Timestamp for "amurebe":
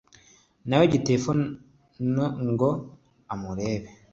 3.33-3.89